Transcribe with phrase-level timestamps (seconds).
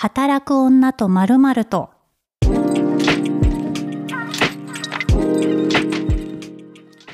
[0.00, 1.90] 働く女とまるまると。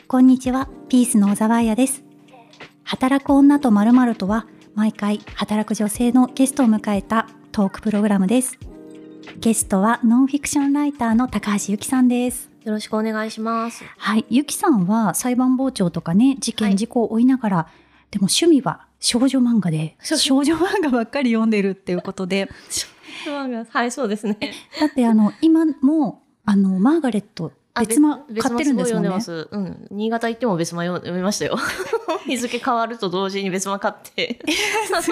[0.07, 2.05] こんにちは、ピースの小沢彩です。
[2.83, 8.59] 働く女とまるまるとは、毎回働く女性のゲストを迎えたトークプログラムです。
[9.39, 12.51] ゲストはノンフィクションライターの高橋由紀さんです。
[12.65, 13.83] よろしくお願いします。
[13.97, 17.69] はい、由紀さんは裁判傍聴とかね、事件、はい事故を追いながら、
[18.11, 22.49] でも趣味は少女漫画で、少少女漫画ばっかり読んでるっていうことで、
[23.69, 24.39] はい、そうですね。
[24.81, 29.11] だってあの、今も、あの、マーガレット、別間べ買ってるんですもんね。
[29.51, 29.89] うん。
[29.91, 31.59] 新潟行っても別間読読みましたよ。
[32.25, 34.39] 日付変わると同時に別間買って、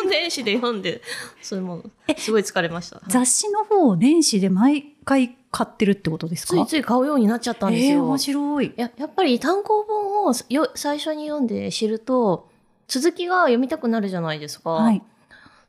[0.09, 1.02] 電子で読んで、
[1.43, 1.82] それも、
[2.16, 3.02] すごい疲れました。
[3.09, 6.56] 雑誌の方を電子で毎回買ってるってことですか？
[6.56, 7.90] ついつい買うようになっちゃったんですよ。
[7.90, 8.73] えー面白い。
[8.77, 12.48] ややっぱり単行本をよ最初に読んで知ると、
[12.92, 14.70] 続きが読みたくなるじゃないですか。
[14.73, 15.02] はい。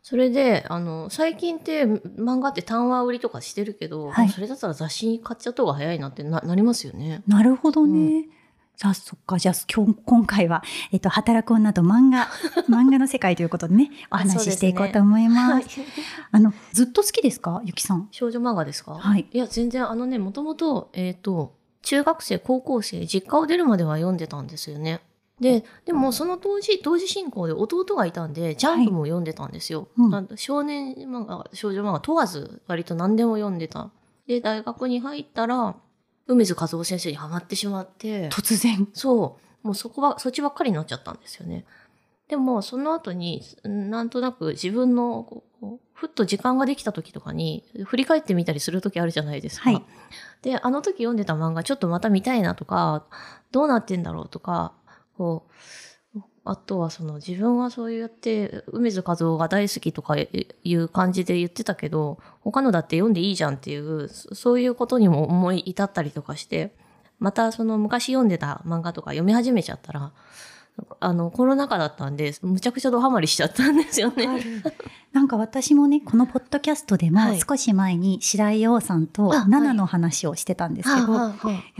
[0.01, 7.23] それで、あの、最近って漫画って単話売りとかしてるけど、はいそれだったら雑誌買っちゃった方が早いなってななりますよね。
[7.25, 8.25] なるほどね。
[8.75, 9.39] じゃあ、そっか。
[9.39, 12.27] じゃあ、今日、今回は、えっと、働く女と漫画、
[12.67, 15.53] 漫画の世界ということでね、お話ししていこうと思います。
[15.53, 15.65] はい。
[16.31, 18.09] あの、ずっと好きですかゆきさん？
[18.11, 18.95] 少女漫画ですか？
[18.95, 19.27] はい。
[19.31, 24.99] いや、全然あのね、もともと、えっ、と、中学生、高校生、実家を出るまでは読んでたんですよね。
[25.43, 29.89] で、でもその当時、同時進行で弟がいたんで、ジャンプも読んでたんですよ。
[29.97, 33.91] うんあの少年漫画、少女漫画問わず、割と何でも読んでた。
[34.25, 35.75] で、大学に入ったら、
[36.25, 38.87] 梅津和夫先生にハマってしまって、突然。
[38.93, 39.67] そう。
[39.67, 41.65] もうそこは、そっちばっかりになっちゃったんですよね。
[42.29, 45.43] でも、その後に、んなんとなく自分の、
[45.93, 49.71] ふっと時間ができた時とかに、振り返ってみたりする時あるじゃないですか。
[49.71, 49.85] はい
[50.43, 53.05] で、あの時読んでた漫画ちょっとまた見たいなとか、
[53.51, 54.73] どうなってんだろうとか、
[55.17, 55.53] こう、
[56.45, 66.75] あとはその自分はそうやって梅津和夫が大好きとかいう感じで言ってたけど、他のだって読んでいいじゃんっていう、そういうことにも思い至ったりとかして、
[67.19, 70.11] またその昔読んでた漫画とか読み始めちゃったら、
[70.99, 74.27] あの、コロナ禍だったんで、むちゃくちゃドハマりしちゃったんですよね。
[75.11, 77.39] なんか私もね、このポッドキャストでもはい。
[77.39, 79.49] 少し前に白井陽さんとあはい。
[79.49, 81.33] ナナの話をしてたんですけど、や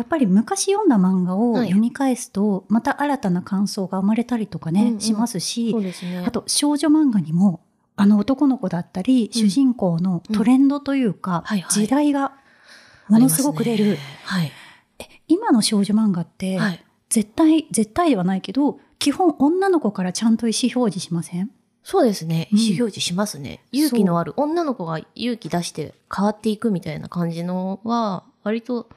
[0.03, 1.67] っぱり昔読んだ漫画をはい。
[1.67, 4.99] 読み返すと、また新たな感想が生まれたりとかね、うんうん。
[4.99, 6.23] しますしすね。
[6.25, 7.61] あと少女漫画にも、
[7.95, 9.31] あの男の子だったり、うん。
[9.33, 12.33] 主人公のトレンドというか、時代が
[13.07, 13.85] ものすごく出る。
[13.91, 13.97] ね。
[14.25, 14.51] はい。
[15.27, 16.85] 今の少女漫画って、はい。
[17.13, 21.51] 絶対、絶対ではないけど、基本女の子からちゃんと意思表示しません？
[21.83, 22.49] そうですね。
[22.51, 22.57] うん。
[22.57, 23.59] 意思表示しますね。
[23.71, 28.89] 勇気のある女の子が勇気出して変わっていくみたいな感じのは、割と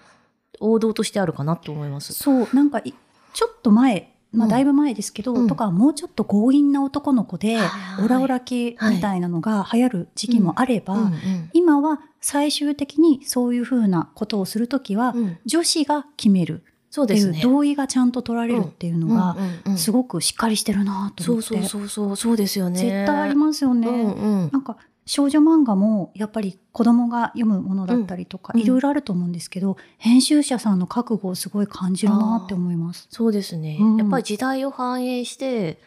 [0.61, 2.15] 王道としてあるかなと思います。
[2.15, 2.95] そう、なんかい、
[3.35, 4.51] ちょっと前、まあうん。
[4.51, 5.47] だいぶ前ですけど、うん。
[5.47, 15.39] とかもうちょっと強引な男の子で、はいはいオラオラ系みたいなのが流行る時期もあれば、うんうん今は最終的にそういうふうなことをするときは、うん。
[15.45, 16.63] 女子が決める
[16.97, 17.41] そうですね。
[17.43, 21.49] 同意がちゃんと取られるっていうのが、うんうんうんすごくしっかりしてるなと思って。
[21.49, 22.81] そうそうそうそう、そうですよね。
[22.81, 23.87] 絶対ありますよね。
[23.87, 33.09] うんうんなんか少女漫画もやっぱり子供が読むものだったりとか、うんいろいろあると思うんですけど、編集者さんの覚悟をすごい感じるなって思います。
[33.11, 35.79] そうですね、うんやっぱり時代を反映して、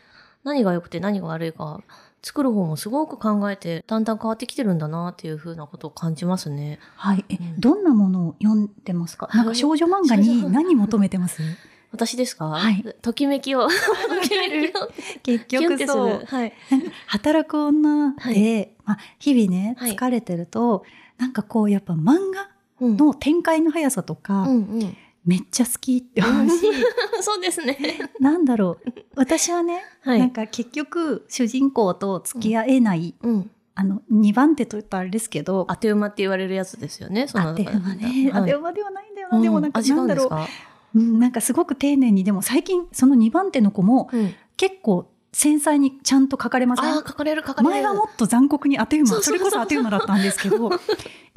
[0.44, 1.82] 何が良くて何が悪いか、
[2.22, 6.80] 作る方もすごく考えて、だんだん変わってきてるんだなっていうふうなことを感じますね。
[6.96, 7.26] はい。
[7.30, 9.30] え、うんどんなものを読んでますか？
[9.34, 11.42] なんか少女漫画に何求めてます？
[11.92, 12.46] 私ですか？
[12.50, 13.68] はいときめきを。
[13.68, 13.74] と
[14.22, 14.92] きめきを。
[15.24, 16.26] 結キュンってする。
[16.26, 16.54] はい。
[17.08, 20.84] 働く女で、まあ、日々ね、はい疲れてると、
[21.18, 22.50] なんかこう、やっぱ漫画
[22.82, 24.98] うんの展開の速さとか、うんうん。
[25.30, 26.56] めっちゃ好きって思うし、
[27.22, 27.78] そうですね。
[28.20, 28.92] なんだろう。
[29.16, 33.52] 私はね、はいなんか結局、主人公と付き合えない、うん。
[33.76, 37.28] あの、2番手と言ったらあれですけど、当て馬って言われるやつですよね。
[37.28, 39.40] その当て馬ね、はい当て馬ではないんだよな。
[39.40, 40.30] でもなんか、なんだろう。
[40.96, 44.34] うんなんかすごく丁寧に、でも最近、その2番手の子もうん。
[44.58, 46.86] 結構繊細にちゃんと書かれません？
[46.86, 47.70] ああ、書かれる書かれる。
[47.70, 50.72] 前はもっと残酷に当て馬、それこそ当て馬だったんですけど、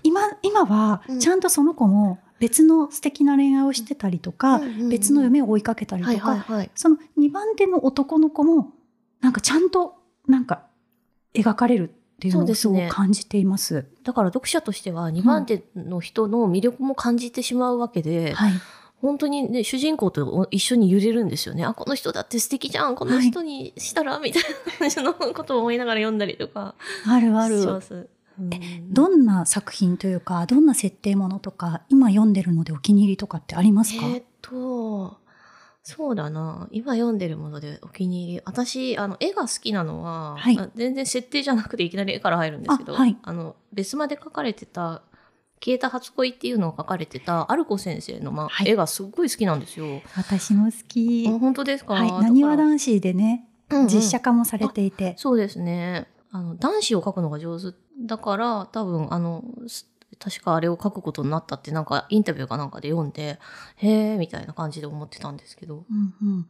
[0.03, 6.71] 今、今はうんちゃんとその子も別の素敵な恋愛をしてたりとか、うんうんうん別の夢を追いかけたりとはいか、はいはい。
[6.75, 8.73] その2番手の男の子も、
[9.21, 9.95] なんかちゃんと、
[10.27, 10.67] なんか、
[11.35, 13.87] 描かれるっていうのをすごく感じています。
[14.03, 18.53] だから読者としては2番手の人の魅力も感じてしまうわけで、はい。
[19.01, 21.65] 本当にね、主人公と一緒に揺れるんですよね。
[21.65, 22.97] あ、この人だって素敵じゃん。
[22.97, 26.75] この人にしたら、みたいな感じのことを思いながら読んだりとか
[27.07, 27.61] あるある。
[27.61, 28.09] します。
[28.51, 35.17] うんどんな作品というか、どんな設定ものとか、今読んでるのでお気に入りとかってありますか、えーっと、
[35.83, 36.69] そうだな。
[36.71, 38.43] 今読んでるものでお気に入り。
[38.45, 45.03] 私、あの、絵が好きなのは、はいあ全然設定じゃなくていきなり絵から入るんですけど、あはいの、別まで描かれてた、
[45.65, 50.03] 消えた初恋っていうのを描かれてた、アルコ先生の、まはい絵がすっごい好きなんですよ。
[50.17, 51.27] 私も好き。
[51.29, 51.95] あ本当ですか？
[51.95, 52.13] はい。
[52.13, 55.15] なに男子でね、うんうん実写化もされていて。
[55.17, 56.07] そうですね。
[56.31, 59.89] あの、男子を描くのが上手だから、多分、あの、す
[60.19, 63.39] 確かあれを書くことになったってなんかインタビューかなんかで読んで、
[63.77, 65.85] へえ、みたいな感じで思ってたんですけど。
[65.91, 66.47] うんうん。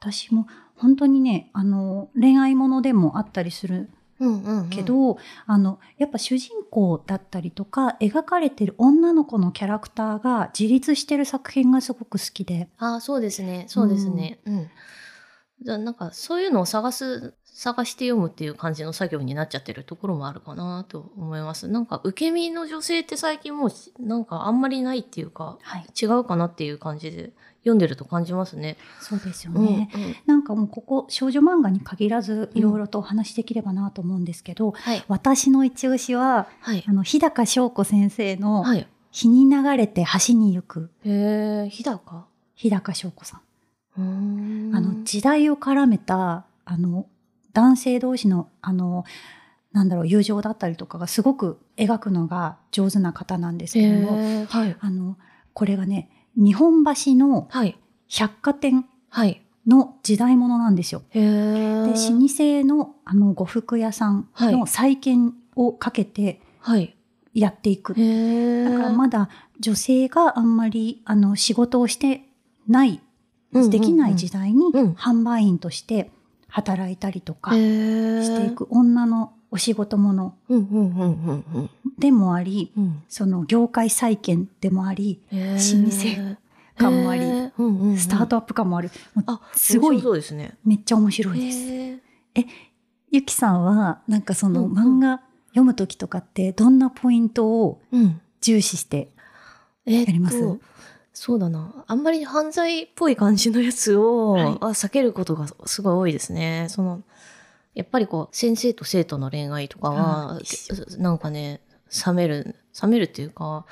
[0.00, 0.46] 私も
[0.76, 4.70] 本当にね、あの、恋愛ものでもあったりするうんうん、うん。
[4.70, 12.68] けど、あの、やっぱ主人公だったりとか、描かれてる女の子のキャラクターが自立してる作品がすごく好きで。
[12.78, 13.64] ああ、そうですね。
[13.68, 14.40] そうですね。
[14.46, 14.70] うん。
[15.62, 21.68] じゃあなんかそういうのを探す、探して読むっていう感じの作業になっちゃってるところもあるかなと思います。
[21.68, 23.70] なんか受け身の女性って最近もう
[24.00, 25.86] なんかあんまりないっていうか、はい。
[26.00, 28.76] 違うかなっていう感じで読んでると感じますね。
[29.00, 29.90] そうですようんね。
[29.94, 35.04] うんなんかもうここ少女漫画に限らずいろいろとお話しできればなと思うんですけど、はい。
[35.08, 36.92] 私の一押しは、はいあ。
[36.92, 38.86] の、日高翔子先生のはい。
[39.12, 42.26] 日に流れて橋に行くへえ、日高？
[42.54, 43.40] 日高翔子さ
[43.98, 44.70] ん。
[44.70, 47.06] んあの、時代を絡めた、あの、
[47.52, 49.04] 男性同士の、あの、
[49.72, 54.76] なんだろう、友情だったりとかがすごく描くのが上手な方なんですけども、へえ、はい。
[54.80, 55.16] あの、
[55.52, 57.76] これがね、日本橋のはい。
[58.08, 59.42] 百貨店はい。
[59.66, 61.02] の時代物なんですよ。
[61.10, 61.22] へえ。
[61.22, 66.96] で、老舗のあの呉服屋さんの再建をかけてはい。
[67.34, 67.94] やっていく。
[67.94, 68.64] へえ。
[68.64, 69.28] だからまだ
[69.60, 72.22] 女性があんまりあの仕事をして
[72.66, 73.00] ない、
[73.52, 76.10] できない時代にうん販売員として
[76.50, 77.58] 働いたりとかへ
[78.22, 78.40] しえ。
[78.40, 80.34] ていく女のお仕事もの。
[81.98, 83.02] でもあり、うん。
[83.08, 86.36] その業界再建でもあり、老舗
[86.76, 87.22] 感もあり
[87.98, 88.90] スタートアップ感もある。
[89.54, 90.56] すごい面白そうですね。
[90.64, 91.58] めっちゃ面白いです。
[91.58, 92.00] へ
[93.10, 97.80] ゆきさんは、なんかその漫画読むときとかって、どんなポイントを。
[98.42, 99.10] 重視して
[99.84, 100.58] やります？
[101.12, 101.84] そうだな。
[101.86, 104.44] あんまり犯罪っぽい感じのやつを、はい。
[104.44, 106.66] は避けることがすごい多いですね。
[106.70, 107.02] その、
[107.74, 109.92] やっぱりこう、先生と生徒の恋愛とかあ
[110.34, 110.40] は
[110.98, 111.60] なんかね、
[112.06, 113.66] 冷める、冷めるっていうか、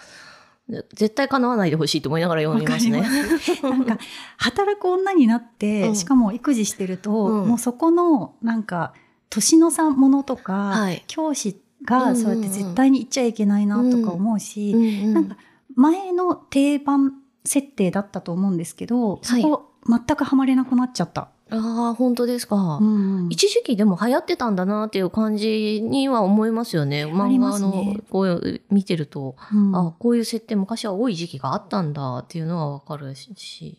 [0.93, 3.03] 絶対叶わないでほしいと思いながら読みますね。
[3.39, 3.63] す。
[3.65, 3.99] なんか、
[4.37, 5.97] 働く女になって、うん。
[5.97, 7.49] しかも育児してると、うん。
[7.49, 8.93] もうそこの、なんか、
[9.31, 11.05] 年の差ものとか、はい。
[11.07, 15.15] 教師うんがそうやって絶対に言っちゃいけないなとか思うし、うんうん。
[15.15, 15.37] なんか、
[15.75, 17.15] 前の定番
[17.49, 21.31] 設定だったと思うんですけど、そこ、全くハマれなくなっちゃった。
[21.51, 22.79] ああ、本当ですか。
[22.81, 27.07] うん一時期でも流行ってたんだなっていう感じには思いますよね。
[27.07, 33.79] 漫画ますねのこう見てると、うんあこういう設定昔は多い時期があったんだっていうのはわかるし。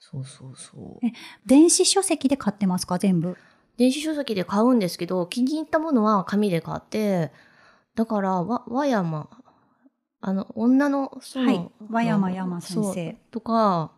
[0.00, 1.12] そうそうそうえ。
[1.44, 2.98] 電子書籍で買ってますか？
[2.98, 3.36] 全部。
[3.76, 7.30] 電子書籍で買うんですけど、気に入ったものは紙で買って、
[7.94, 9.28] だから、わ、和山、
[10.20, 13.92] あの、女の、その、はい和山山先生とか、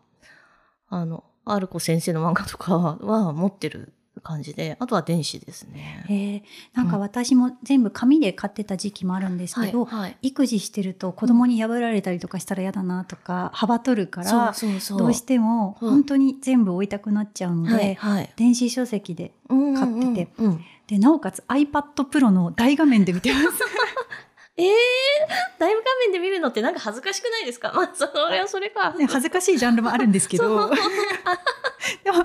[0.89, 6.05] あの、アルコ先生の漫画とかは持ってる感じで、あとは電子ですね。
[6.07, 10.17] へえなんか私も全部紙で買ってた時期もあるんですけど、はい。
[10.21, 14.99] 育児してると子供に破られたりとかしたら嫌だなとか、幅取るから、そうそうそう。
[14.99, 18.33] どうしてもうん本当に全部置いたくなっちゃうので、はい、はい。
[18.35, 20.33] 電子書籍で、買買ってて。
[20.37, 20.65] うん。
[20.87, 23.45] で、なおかつ iPad Pro の大画面で見てます。
[24.57, 27.71] ええー、だいぶ画面で見るのってなんか恥ずかしくないですか？
[27.75, 28.91] まあ、それはそれか。
[28.93, 30.69] ね恥ずかしいジャンルもあるんですけど、
[32.03, 32.23] でも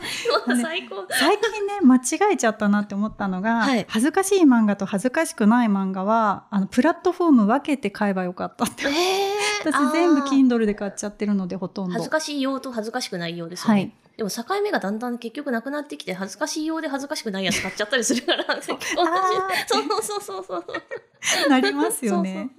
[0.60, 1.06] 最高。
[1.10, 2.00] 最近ね、間違
[2.32, 8.84] えちゃったなって思ったのが、はい恥ずかしい漫画と恥ずかしくない漫画は、あの、プラットフォーム分けて買えばよかったって。
[8.86, 11.92] ええー、私全部 Kindle で買っちゃってるので、ほとんど。
[11.92, 13.74] 恥ずかしい用と恥ずかしくない用ですよね。
[13.74, 18.78] はいでも境目がだんだん結局なくなってきて、恥ずかしい用で恥ずかしくないやつ買っちゃったりするから、 そう。
[20.02, 20.64] そうそうそう。
[21.50, 22.50] なりますよね。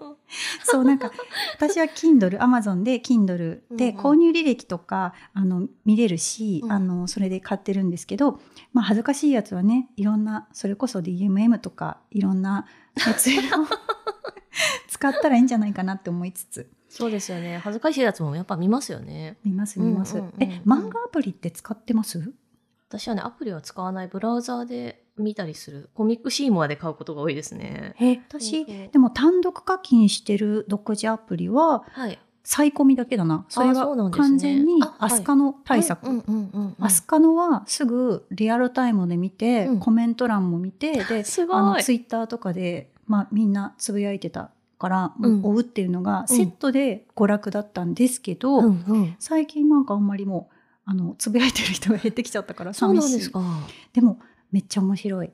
[0.64, 1.12] そうなんか、
[1.56, 6.72] 私は Kindle、Amazon で Kindle で購入履歴とか、あの、見れるし、うん。
[6.72, 8.40] あの、それで買ってるんですけど、
[8.74, 13.32] まあ、恥ずかしいやつはね、いろんな、それこそ DMM とか、いろんなやつを
[14.98, 17.60] 使ったらいいんじゃないかなって思いつつ、そうですよね。
[17.64, 19.38] 恥ずかしいやつもやっぱ見ますよね。
[19.44, 20.18] 見ます、見ます。
[20.40, 22.34] え、漫画アプリって使ってます？
[22.90, 25.90] 私はね、アプリは使わないブラウザーで見たりする。
[25.94, 27.96] コミックシーモアで買うことが多いですね。
[28.00, 32.18] え、私、でも単独課金してる独自アプリは、はい。
[32.50, 33.46] サイコミだけだな。
[33.50, 36.24] それは完全にアスカの対策。
[36.80, 46.28] アスカノはすぐリアルタイムで見て、うんコメント欄も見て、で、 すごいあのツイッターとかで、まあみんなつぶやいてたから、うん追うっていうのがうん。
[46.28, 49.16] セットで娯楽だったんですけど、うんうん。
[49.20, 50.56] 最近なんかあんまりもう、
[50.86, 53.42] あのつぶやいてる人が減ってきちゃったから寂しいなんですか。
[53.94, 54.20] でも
[54.52, 55.32] めっちゃ面白い。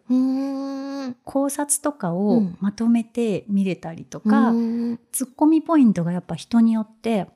[1.24, 2.58] 考察とかうをん。
[2.60, 5.00] まとめて見れたりとか、うーん。
[5.12, 7.28] ツッコミポイントがやっぱ人によって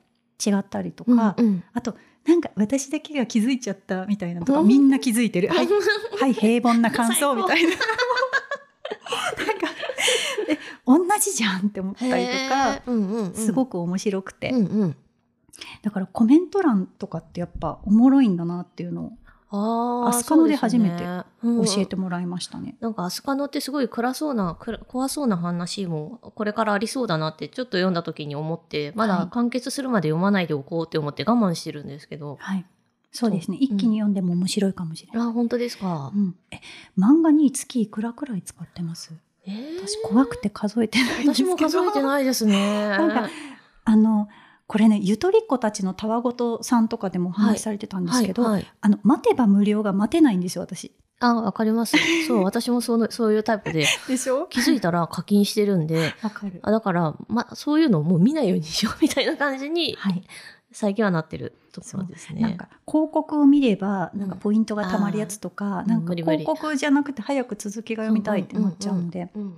[0.44, 1.64] 違ったりとか、うんうん。
[1.72, 1.96] あと
[2.26, 4.66] なんか私だけが気づいちゃったみたいなのとか、うん。
[4.66, 5.68] みんな気づいてる、はい、
[6.20, 7.70] はい、平凡な感想みたいな。
[10.88, 13.34] 同じじゃんって思ったりとか、うんうんうん。
[13.34, 14.96] すごく面白くて、うんうん。
[15.82, 19.12] だからコメント欄とかってやっぱおもろいんだなっていうのを
[19.50, 21.04] ああ、アスカノで初めて
[21.42, 22.76] 教えてもらいましたね。
[22.80, 29.18] なんかアスカノってすごい暗そうな、暗怖そうな話もこれからありそうだなってちょっと読んだ時に思って、まはい。
[29.20, 32.36] だ完結するまで読まないでおこうって思って我慢してるんですけど。
[32.40, 32.64] はい、
[33.10, 33.56] そうですね。
[33.60, 35.28] 一気に読んでも面白いかもしれない。
[35.28, 36.12] あ、本当ですか。
[36.14, 36.18] う。
[36.18, 36.60] ん、え
[36.98, 39.12] 漫画に月いくらくらい使ってます？
[39.48, 42.88] えー私怖くて数えてない私も数えてないですね。
[42.90, 43.28] なんか
[43.84, 44.28] あの
[44.66, 50.92] これねゆとりっ子たちのたわごとさんとかでもお話しされてたんですけど、はいはいあの待てば無料が待てないんですよ私。
[51.20, 51.96] あ、わかります。
[52.28, 54.46] そう、私もそのそういうタイプで、でしょ？
[54.46, 56.60] 気づいたら課金してるんで、わかる。
[56.62, 60.22] あだから、ま、そういうのをもう見ないようにしようみたいな感じに、はい。
[60.72, 62.40] 最近はなってるところですね。
[62.42, 64.30] なんか広告を見ればうんなん。
[64.30, 65.88] かポイントがたまるやつとか、ー。
[65.88, 69.54] なんか広告じゃなくて早く続きが読みたいってなっちゃうんで、うんうん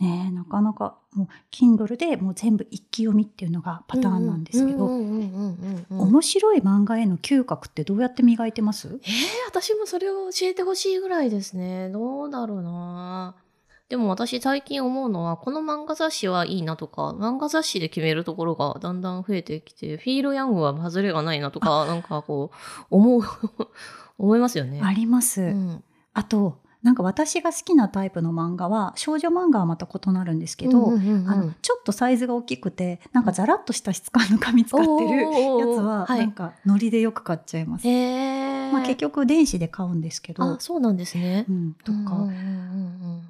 [0.00, 6.08] ねえなかなかもう Kindle でもう全部一気読みっていうのがパターンなんですけど、うんうんうんうんうんうん。
[6.08, 8.88] 面白い漫画への嗅覚ってどうやって磨いてます？
[8.88, 9.00] えー、
[9.46, 11.90] 私もそれを教えてほしいぐらいですね。
[11.90, 13.36] どうだろうな。
[13.88, 23.22] でも私最近思うのは、この漫画雑誌はいいなとか、漫画雑誌で決めるところがだんだん増えてきて、フィール・ヤングは外れがないなとか、なんかこう、思う、
[24.18, 24.80] 思いますよね。
[24.82, 25.42] あります。
[25.42, 25.84] うん
[26.16, 37.88] あとなんか私が好きなタイプの漫画は少女漫画はまた異なるんですけど、あのちょっとサイズが大きくてなんかザラッとした質感の紙使ってるやつははいなんかノリでよく買っちゃいます。
[37.88, 40.42] へーまあ、結局電子で買うんですけど。
[40.44, 41.44] あ、、そうなんですね。
[41.48, 41.52] う。
[41.52, 42.32] ん、とか、うんうんうん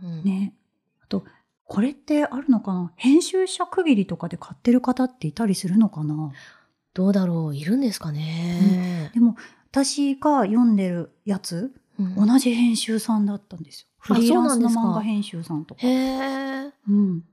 [0.02, 0.54] うんうんね。
[1.02, 1.24] あと
[1.66, 2.92] これってあるのかな？
[2.96, 6.32] 編集者区切りとかで買ってる方っていたりするのかな？
[6.92, 7.56] どうだろう？
[7.56, 9.10] いるんですかね。
[9.14, 9.36] でも
[9.70, 12.26] 私が読んでるやつうん。
[12.26, 13.86] 同じ編集さんだったんですよ。
[13.98, 15.80] フあリーランスの漫画編集さんとか。
[15.82, 16.70] へえ。
[16.88, 17.24] うん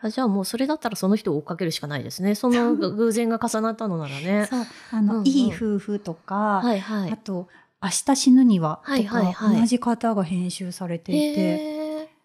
[0.00, 2.34] あじゃあもうそれだったらその人を追っかけるしかないですね。
[2.34, 4.46] その偶然が重なったのならね。
[4.48, 4.60] そう
[4.92, 7.10] あの、うんうんいい夫婦とか、はいはい。
[7.10, 7.48] あと
[7.82, 11.78] 「明日死ぬには」とか、はいはいはい同じ方が編集されていて。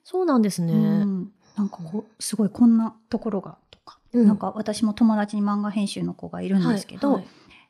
[0.04, 0.74] そうなんですね。
[0.74, 7.28] うんなんかこうすごいこんなところがとか、うんなんか私も友達に漫画編集の子がいるんですけど、はいはい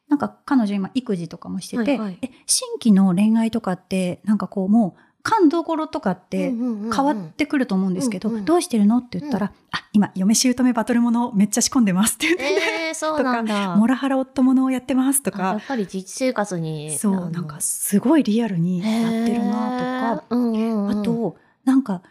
[0.09, 8.45] なんか彼女今育児とかもしてて、はいはいえ新規の恋愛とかってなんかこうもう勘どころとかってうんうんうんうん変わってくると思うんですけど、うんうん。
[8.45, 12.43] どうしてるのって言ったら、あ今嫁姑バトルものめっちゃ仕込んでますって言って、
[12.89, 13.75] えー、そうなんだ。
[13.77, 15.51] モラハラ夫ものをやってますとか。
[15.51, 16.97] あやっぱり実生活に。
[16.97, 20.99] そうなんかすごいリアルにやってるなとか、うんうんうん。
[20.99, 22.01] あとなんか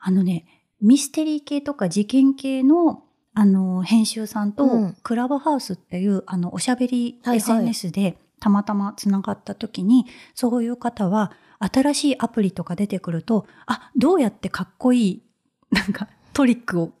[0.00, 0.44] あのね
[0.80, 4.96] ミステリー系とか事件系のあの編集さんと、うん。
[5.04, 7.36] クラブハウスっていうあのおしゃべりはいはい。
[7.36, 15.22] SNS でたまたまつながった時に、そういう方は新しいアプリとか出てくるとあどうやってかっこいい
[15.70, 16.92] なんかトリックを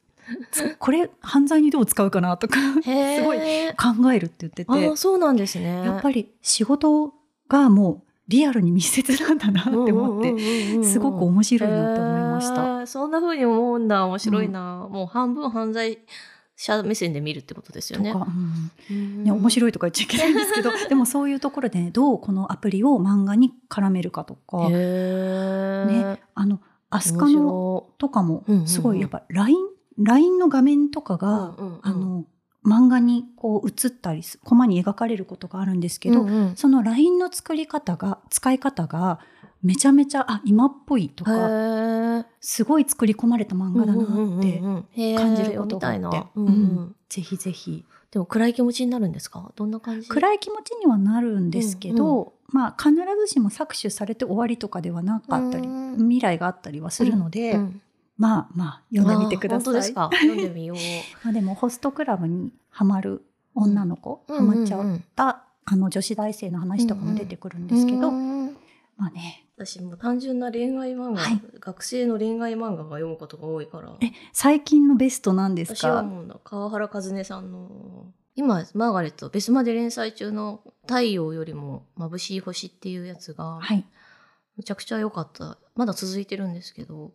[0.50, 5.84] つ これ犯罪にどう使うかなとかすごい考えるって言っててあそうなんですね。
[5.84, 7.14] やっぱり仕事
[7.48, 12.86] がもうリアルに密接なんだなって思って、てすごく面白いなって思いました。
[12.86, 14.04] そんな風に思うんだ。
[14.04, 14.86] 面白いな。
[14.90, 16.00] もう半分犯罪
[16.58, 18.12] 者目線で見るってことですよね。
[18.12, 18.26] とか、
[18.90, 18.96] うん。
[18.96, 19.24] うん。
[19.24, 26.60] ね、面白いとか言っちゃいけないんですけど でもそういうところで、ね、どうこのアプリを漫画に絡めるかとか、ね、あの
[26.90, 28.66] アスカ面の白とかもうんうんうん。
[28.66, 29.56] すごいやっぱ LINE,
[29.98, 31.80] LINE の画面とかが、うんうんうん。
[31.82, 32.24] あの
[32.66, 36.56] 漫画にこう映ったりすコマに描かれることがあるんですけど、うんうん。
[36.56, 39.20] その LINE の作り方が使い方が
[39.62, 42.26] めちゃめちゃあ今っぽいとへかー。
[42.40, 44.60] すごい作り込まれた漫画だなって
[44.94, 46.00] て感じることがあって。
[46.36, 46.46] ううん。
[46.46, 46.96] んうん。
[47.08, 47.84] ぜひぜひ。
[48.10, 49.52] でも暗い気持ちになるんですか？
[49.56, 50.08] どんな感じ？
[50.08, 55.96] 暗い気持ちにはなるんですけど、まあ必ずしも搾取されて終わりとかではなかったりうん。
[55.98, 57.82] 未来があったりはするので、うん
[58.16, 59.74] まあまあ読んでみてください。
[59.74, 60.08] ですか？
[60.12, 60.76] 読んでみよう。
[61.24, 63.24] まあでもホストクラブにハマる
[63.54, 68.56] 女の子、ハマっちゃったあの女子大生の話とかも出てくるんですけど、うん。
[68.96, 71.40] まあね私も単純な恋愛漫画、はい。
[71.58, 73.96] 学生の恋愛漫画が読むことが多いから。
[74.00, 83.84] え最近のベストなんです私はかもうな川原和音さんの今マーガレットベスまで連載中の「太陽よりも眩しい星」っていうやつがはい。
[84.56, 85.58] むちゃくちゃ良かった。
[85.74, 87.12] まだ続いてるんですけど。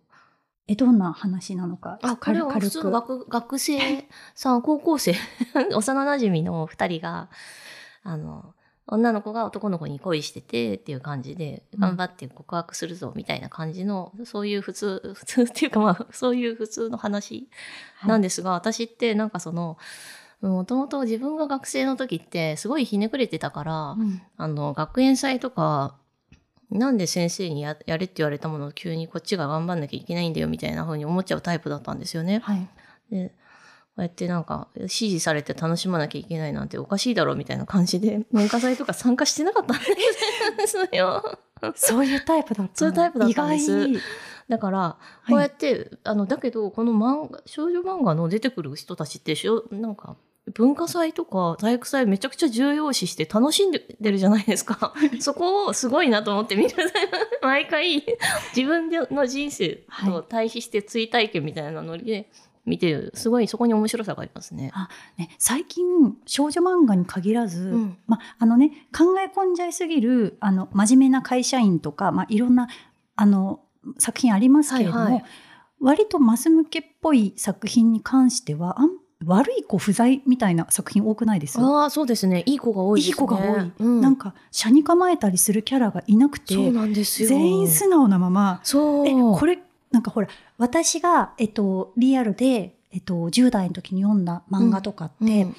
[0.67, 1.99] えどんな話なのか？
[2.01, 5.13] あこれは普通の学学生さん高校生
[5.75, 7.29] 幼なじみの2人が
[8.03, 8.55] あの
[8.87, 17.49] 女の子が男の子に恋しててっていう感じで、うん頑張って告白するぞみたいな感じの、そういう普通、 普通っていうかまあ、そういう普通の話
[18.05, 19.77] なんですが、私ってなんかその、
[20.41, 25.95] もともと自分が学生の時ってすごいひねくれてたから、うんあの、学園祭とか、
[26.69, 32.39] なんで先生にややれって言われたものを急にこっちが頑張んなきゃいけないんだよみたいな風に思っちゃうタイプだったんですよね。
[32.39, 32.67] はい。
[33.11, 33.33] で、
[33.95, 41.39] こうやってなんか指示されて楽しまなきゃいけないなんておかしいだろうみたいな感じで、文化祭とか参加してなかったんですよ。
[41.75, 44.01] そういうタイプだったのそういうタイプだったんです意外
[44.49, 44.97] だから、
[45.29, 50.17] こうやって、あの、だけど、この漫画、少女漫画の出てくる人たちってしょ、なんか、
[50.53, 54.93] 文化祭とか体育祭めちゃくちゃ重要視して楽しんでるじゃないですか。
[55.21, 56.75] そこをすごいなと思って見る。
[57.41, 58.03] 毎回
[58.55, 62.29] 自分の人生と対比して追体験みたいなノリで
[62.65, 63.11] 見てる。
[63.15, 64.71] すごいそこに面白さがありますね。
[65.17, 65.85] ね、最近
[66.25, 72.67] 少女漫画に限らず、うんまあのね考え込んじゃいすぎるあの真面目な会社員とか、まあ、いろんな
[73.15, 73.61] あの
[73.97, 75.23] 作品ありますけれども、はいはい
[75.79, 78.91] 割とマス向けっぽい作品に関してはあん
[79.25, 81.59] 悪い子不在みたいな作品多くないです？
[81.59, 82.43] ああ、そうですね。
[82.45, 83.11] いい子が多いですね。
[83.11, 87.27] いい子が多いうん、なんか車に構えたりするキャラがいなくてそうなんですよ。
[87.27, 89.07] 全員素直なままそう。
[89.07, 89.59] えこれ
[89.93, 95.55] なんかほら私が、えっと、リアルで、えっと、10代の時に読んだ漫画とかって、うん。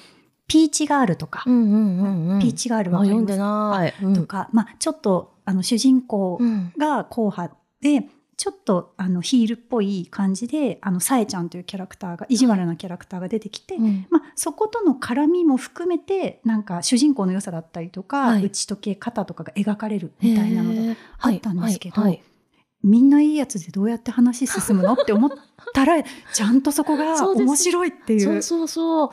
[0.47, 2.39] ピーチガールとか、うんうんうんうん。
[2.39, 3.23] ピーチガールあわかります？
[3.23, 3.93] 読んでない。
[4.05, 4.13] うん。
[4.13, 6.71] とか、まあ、ちょっとあの主人公うん。
[6.77, 14.05] が硬派で、ちょっとあのヒールっぽい感じであのさえちゃんというキャラクターが意地悪なキャラクターが出てきて、うん。
[14.09, 18.43] まあ、そことの絡みも含めてなんか主人公の良さだったりとか、はい。
[18.43, 20.95] 打ち解け方とかが描かれるみたいなので、へー。
[21.19, 22.11] あったんですけどはい。
[22.11, 22.21] はい
[22.85, 25.31] みんないいやつでどうやって話進むのって思っ
[25.73, 28.21] たらちゃんとそこが面白いっていう。
[28.21, 29.09] そうそうそう。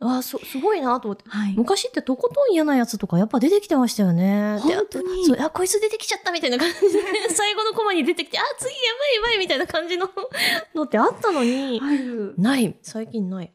[0.00, 1.22] あそすごいなと思って。
[1.28, 4.60] はい昔ってとことん嫌なやつとかやっぱ出てきてましたよね。
[4.66, 10.10] で本当にそうあこいつ出てきちゃったみたいな感じで 最後のコマに出てきてあ次やばいやばいみたいな感じの
[10.74, 11.80] のってあったのに、
[12.36, 13.52] ない最近ない。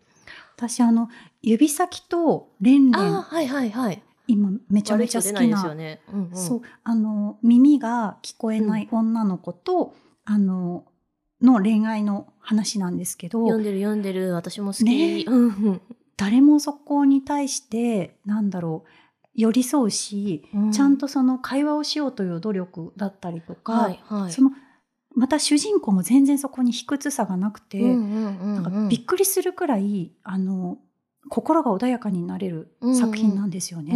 [0.56, 1.10] 私あの
[1.42, 4.02] 指先とレンレあンはいはいはい。
[4.30, 6.02] 今めちゃめちゃ好きななね。
[6.14, 10.86] うんうん、そうあの耳が聞こえない女の子と、あの
[11.42, 14.34] の恋愛の話なんですけど読んでる読んでる。
[14.34, 14.86] 私も好き。
[14.86, 15.24] ね。
[15.26, 15.82] うんうん。
[16.16, 18.90] 誰もそこに対してなんだろう
[19.34, 20.72] 寄り添うし、うん。
[20.72, 24.32] ちゃんとその会話をしようという努力だったりとか、はいはい。
[24.32, 24.52] その
[25.16, 28.64] また主人公も全然そこに卑屈さがなくて、うんうんうんうん。
[28.64, 30.78] なんかびっくりするくらいあの
[31.30, 33.94] 心が穏やかになれる作品なんですよね。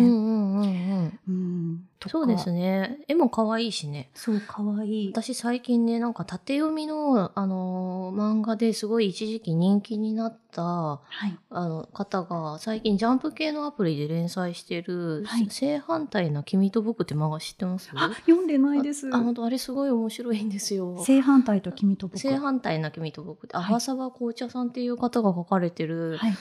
[2.06, 3.00] そうですね。
[3.08, 4.10] 絵も可愛いしね。
[4.14, 5.12] そう可愛い。
[5.14, 11.38] 私最近ね、なんか縦読みの、あのー漫画ですごい一時期人気になった、はい。
[11.50, 15.50] あの方が最近ジャンプ系のアプリで連載してる、はい。
[15.50, 17.90] 正反対な君と僕って漫画知ってます？
[17.96, 19.10] あ読んでないです。
[19.14, 21.02] あ、本当あれすごい面白いんですよ。
[21.06, 22.20] 正反対と君と僕。
[22.20, 23.66] 正反対な君と僕って、はい。
[23.66, 26.34] アハサバ紅茶さんっていう方が書かれてる、はい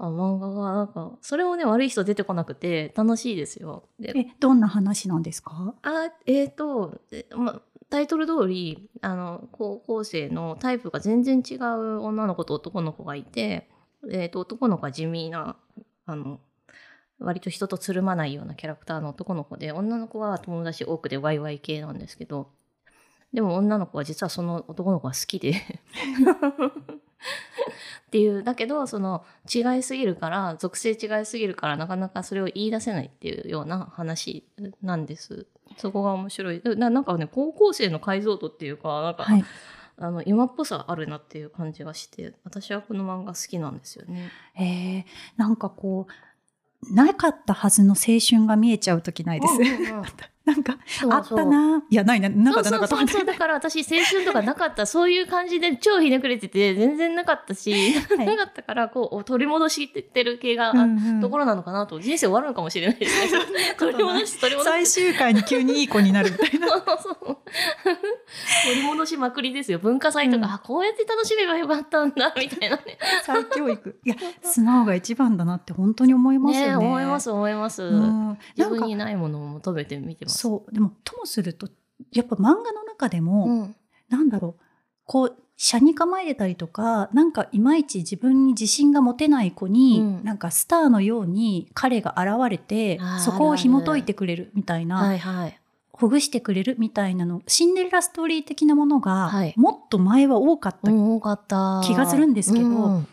[0.00, 3.88] あ漫画が、なんか、それもね、悪い人出てこなくて楽しいですよ。
[3.98, 5.74] でえどんな話なんですか？
[5.82, 13.68] あ、えっ、と、えま、タイトル通り、あの、高校生のタイプが全然違う女の子と男の子がいて、
[14.10, 15.56] えっ、と、男の子は地味な、
[16.06, 16.38] あの、
[17.18, 22.50] 割と人とつるまないようなキャラクターの男の子で、女の子は友達多くでワイワイ系なんですけど、
[23.32, 25.54] でも女の子は実はその男の子が好きで
[28.08, 34.46] っていう、だけど、その違いすぎるから、属性違いすぎるから、なかなかそれを言い出せないっていうような話
[34.82, 35.46] なんです。
[35.76, 36.62] そこが面白い。
[36.64, 39.44] ななんかね、高校生の解像度っていうか、なんか、はい
[40.00, 44.30] あの、今っぽさあるなっていう感じがして、私はこの漫画好きなんですよね。
[44.56, 45.04] えー、
[45.36, 46.28] なんかこう
[46.82, 50.28] なかったはずの青春が見えちゃう時ないです、なんかそう
[51.10, 51.82] あったな。
[51.90, 52.96] いやないななかったなかった。
[52.96, 53.08] そうそう。
[53.08, 54.86] そうそうだから私青春とかなかった。
[54.86, 58.26] そういう感じで超ひねくれてて全然なかったし、はい。
[58.26, 60.72] なかったからこう取り戻してる系が、
[61.20, 62.00] ところなのかなと。
[62.00, 63.74] 人生終わるのかもしれないですね。
[63.78, 66.68] 取り戻し取り戻し最終回に急にいい子になるみたいな。
[66.68, 67.38] そう
[68.64, 69.78] 取り戻しまくりですよ。
[69.78, 70.52] 文化祭とか、うん。
[70.52, 72.98] あこうやって楽しめばよかったんだみたいなね。
[73.24, 73.98] 再教育。
[74.04, 76.70] いや素直が一番だなって本当に思いますよね。
[76.70, 78.38] ね思います思います、うん。
[78.56, 80.72] 自分なんかにないものを求めて見てますそう。
[80.72, 81.68] でもともすると
[82.12, 83.76] やっぱ漫画の中でも、うん。
[84.08, 84.62] なんだろう
[85.04, 90.24] こう車に構えてたりとかなんかいまいち自分に自信が持てない子に、うん。
[90.24, 95.60] なんかスターのように彼が現れてそこを紐解いてくれるみたいな、はいはい。
[95.92, 99.54] ほぐしてくれるみたいなのシンデレラストーリー的なものが、はい。
[99.56, 101.82] もっと前は多かった、うん多かった。
[101.84, 103.08] 気がするんですけどうん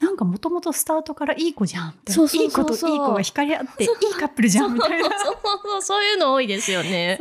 [0.00, 2.12] なんかもともとスタートからいい子じゃんって。
[2.12, 5.04] そういい子といい子が惹かれ合っていいカップルじゃんみたいな。
[5.18, 6.04] そうそうそうそう。
[6.04, 7.18] いうの多いですよね。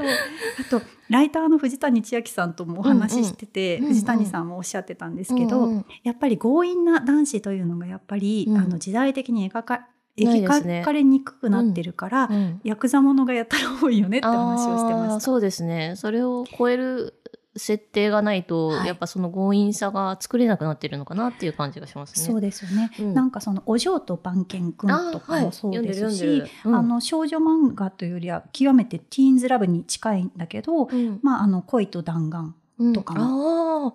[0.60, 3.86] あとライターの藤谷千秋さんともお話ししてて、うん。
[3.86, 5.86] うん藤谷さんもおっしゃってたんですけど、うんうん。
[6.04, 8.58] やっぱり強引な男子というのがやっぱり、うん。
[8.58, 12.62] あの時代的に描か描かれにくくなってるから、うん。
[12.64, 15.20] ヤクザものがやたら多いよねって話をしてました。
[15.20, 15.94] そうですね。
[15.96, 17.20] それを超える
[17.56, 18.88] 設定がないと、はい。
[18.88, 22.26] やっぱその強引さが作れなくなってるのかなっていう感じがしますね。
[22.26, 23.14] そうですよね、うん。
[23.14, 26.76] なんかそのお嬢と番犬くんとかもそうですし、あはいうん。
[26.76, 31.20] あの少女漫画というよりは極めてティーンズラブに近いんだけど、うん。
[31.22, 32.94] まああの恋と弾丸うん。
[32.94, 33.94] とかああ、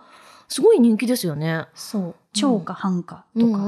[0.49, 1.67] すごい人気ですよね。
[1.75, 2.15] そう。
[2.33, 3.59] 超か半かとか、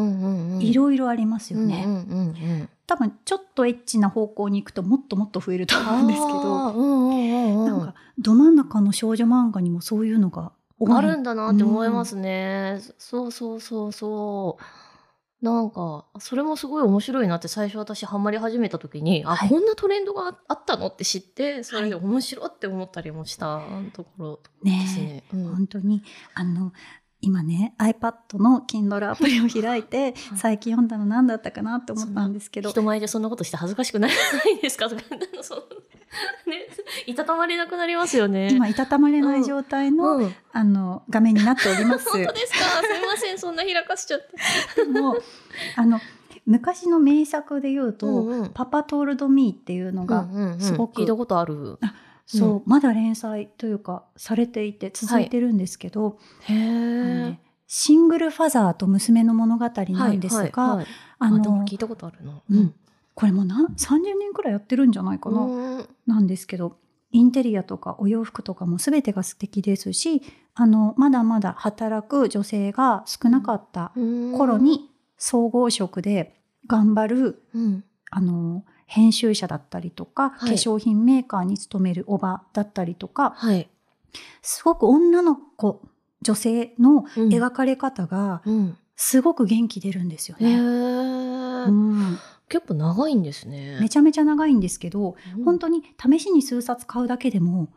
[0.61, 10.51] いいろいろありますよね、うんうんうんうん多分ちょっとエッチな方向に行くともっともっと増えると思うんですけど、うんうんうんうんなんかど真ん中の少女漫画にもそういうのが
[10.89, 12.81] あるんだなって思いますね。
[12.99, 15.45] そうそうそうそう。
[15.45, 23.63] なんか、それもすごい面白いなって最初私ハマり始めた時に、あ、はいこんなトレンドがあったのって知って、それで面白って思ったりもした
[23.95, 25.25] ところねですね。
[25.33, 26.03] うん本当に
[26.35, 26.73] あの
[27.23, 34.11] 今ね iPad の Kindle アプリを開いて最近読んだの何だったかなって思ったんですけど人前でそんなことして恥ずかしくない
[34.63, 34.89] ですか？
[36.47, 36.67] ね、
[37.07, 38.49] いたたまれなくなりますよね。
[38.53, 42.09] 今いたたまれない状態の,、うん、あの画面になっております。
[42.11, 42.59] 本当ですか？
[42.59, 44.21] すいません、そんな開かしちゃっ
[44.75, 44.85] て。
[44.93, 45.17] でも
[45.77, 46.01] あの
[46.47, 51.79] 昔の名作で言うと「うんうんパパトールドミー」っていうのが、うんうんうんすごく聞いたことある。
[52.39, 57.41] そうまだ連載というかされていて続いてるんですけど、へあのえね。
[57.67, 60.87] シングルファザーと娘の物語なんですが、はいはいはい。
[61.19, 62.41] あの聞いたことあるな。
[62.51, 62.75] うん。
[63.15, 65.89] これもな30年くらいやってるんじゃないかな、うん。
[66.07, 66.77] なんですけど
[67.13, 70.23] インテリアとかお洋服とかも全てが素敵ですし
[70.55, 73.93] あのまだまだ働く女性が少なかった
[74.37, 77.85] 頃に総合職で頑張るうん。
[78.11, 83.69] あの編集者だったりとか、はい化粧品メーカーに勤めるおばだったりとかはい。
[84.43, 85.81] すごく女の子
[86.23, 88.77] 女性のうん描かれ方がうん。
[88.97, 90.51] すごく元気出るんですよへね。
[90.53, 91.71] えう。
[91.71, 93.79] ん、結構長いんですね。
[93.81, 97.69] めちゃめちゃ長いんですけど、うん本当に試しに数冊買うだけでも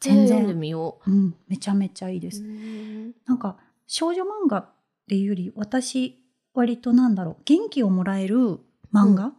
[0.00, 2.32] 全全然読んで然、みようん、めちゃめちゃいいでう。
[2.32, 2.42] す。
[2.42, 3.56] うんなんか
[3.88, 4.68] 少女漫画っ
[5.08, 6.16] ていうより私
[6.54, 8.60] 割となんだろう元気をもらえる
[8.94, 9.32] 漫画うん。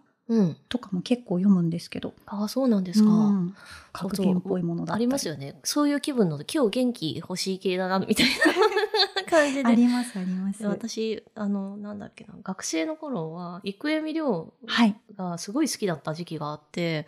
[0.69, 3.09] とかも結構読むんですけど、ああ、そうなんですか。
[3.09, 3.55] うん
[3.93, 5.59] 格言っぽいものだありますよね。
[5.63, 9.75] そういう気分の、今日元気欲しい系だな、みたいな 感じあで。
[9.75, 10.65] りますあります。
[10.65, 17.05] 私、あの、なんだっけな、学生の頃は、郁恵美涼はいがすごい好きだった時期があって、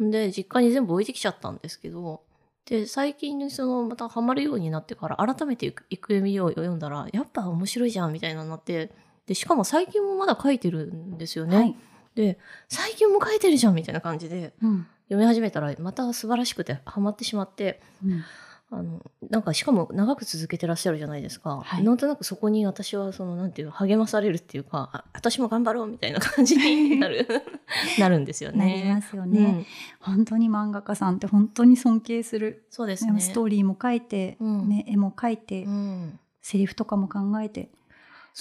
[0.00, 2.22] で、実家に全部置いてきちゃったんですけど、
[2.66, 8.90] で、最近、その、またハマるようになってから、改めて郁恵美涼を読んだら、やっぱ面白いじゃん、みたいななって、
[9.26, 11.56] で、しかも最近もまだ書いてるんですよね。
[11.56, 11.76] はい、
[12.18, 18.22] で、最近も書いてるじゃん、みたいな感じで、うん読み始めたら、また素晴らしくて、ハマってしまって、うん
[18.70, 19.00] あの、
[19.30, 21.62] なんかしかも長く続けてらっしゃるじゃないですか。
[21.64, 27.26] はいなんとなくそこに私はその、なんていう、励まされるっていうか、あ私も頑張ろうみたいな感じに なる、
[27.98, 28.58] なるんですよね。
[28.58, 29.66] なりますようね、ん
[30.00, 33.18] 本当に漫画家さんって本当に尊敬する、そうですね。
[33.20, 36.18] ストーリーも書いて、うんね、絵も描いて、うん。
[36.42, 37.70] セリフとかも考えて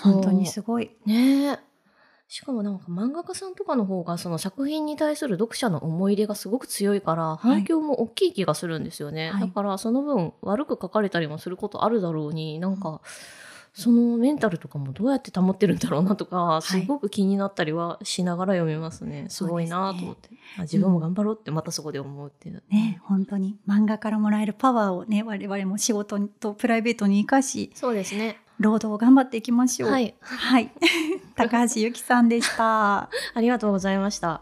[0.02, 0.92] 本当にすごい。
[1.06, 1.60] ねえ。
[2.28, 9.32] しかもなんか漫画家さんとかの方がその作品に対する読者の思い入れがすごく強いから反響も大きい気がするんですよね。
[9.32, 13.02] はいだからその分悪く書かれたりもすることあるだろうになんか
[13.74, 19.28] そのメンタルとかもどうやって保ってるんだろうなとかすごく気になったりはしながら読みますね。
[19.30, 22.64] すごいなと思って、あ自分も頑張ろうってまたそこで思うっていう。
[22.70, 28.40] ね、本当に漫画からもらえるパワーをね我々も仕事とプライベートに生かしそうですね。
[28.60, 29.92] 労働を頑張っていきましょう。
[29.92, 30.16] はい。
[30.20, 30.72] はい、
[31.36, 33.10] 高橋由紀さんでした。
[33.34, 34.42] ありがとうございました。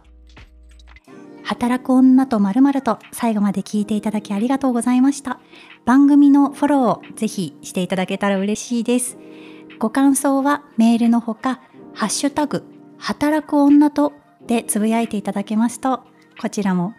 [1.44, 5.40] 働く女とまるまると最後まで聞いていただきありがとうございました。
[5.86, 9.18] 番組のフォローをぜひしていただけたら嬉しいです。
[9.78, 11.60] ご感想はメールのほか、
[11.94, 12.64] ハッシュタグ、
[12.98, 14.14] 働く女と
[14.48, 16.04] でつぶやいていただけますと、
[16.42, 16.96] こちらも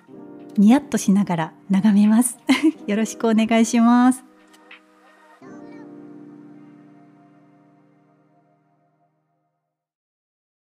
[0.57, 2.39] ニヤッとしながら眺めます。
[2.87, 4.26] よろしくお願いします。